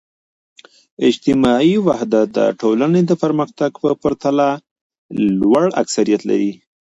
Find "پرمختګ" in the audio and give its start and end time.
3.23-3.71